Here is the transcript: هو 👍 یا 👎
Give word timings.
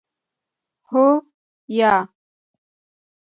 هو 0.89 1.05
👍 1.23 1.23
یا 1.77 1.91
👎 2.07 2.09